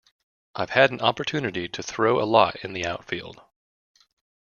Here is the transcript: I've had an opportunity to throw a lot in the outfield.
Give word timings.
I've 0.55 0.71
had 0.71 0.89
an 0.89 0.99
opportunity 0.99 1.67
to 1.67 1.83
throw 1.83 2.19
a 2.19 2.25
lot 2.25 2.55
in 2.65 2.73
the 2.73 2.87
outfield. 2.87 3.39